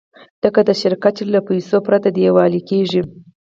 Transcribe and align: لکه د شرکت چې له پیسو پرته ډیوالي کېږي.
لکه 0.43 0.59
د 0.67 0.71
شرکت 0.81 1.13
چې 1.17 1.23
له 1.33 1.39
پیسو 1.47 1.77
پرته 1.87 2.07
ډیوالي 2.17 2.61
کېږي. 2.69 3.01